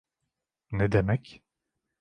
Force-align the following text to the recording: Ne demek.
Ne 0.71 0.91
demek. 0.91 1.43